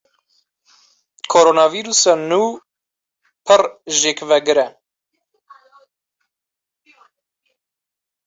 Koronavîrusa 1.31 2.13
nû 2.29 2.43
pir 3.45 3.61
jêkvegir 3.99 4.57
e. 4.65 4.67